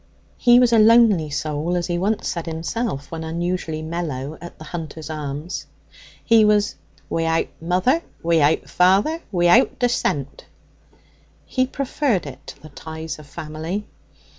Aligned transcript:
He 0.39 0.59
was 0.59 0.73
a 0.73 0.79
lonely 0.79 1.29
soul, 1.29 1.77
as 1.77 1.85
he 1.85 1.99
once 1.99 2.27
said 2.27 2.47
himself 2.47 3.11
when 3.11 3.23
unusually 3.23 3.83
mellow 3.83 4.35
at 4.41 4.57
the 4.57 4.63
Hunter's 4.63 5.11
Arms; 5.11 5.67
he 6.25 6.43
was 6.43 6.73
'wi'out 7.07 7.49
mother, 7.61 8.01
wi'out 8.23 8.67
father, 8.67 9.21
wi'out 9.31 9.77
descent.' 9.77 10.45
He 11.45 11.67
preferred 11.67 12.25
it 12.25 12.47
to 12.47 12.61
the 12.63 12.69
ties 12.69 13.19
of 13.19 13.27
family. 13.27 13.85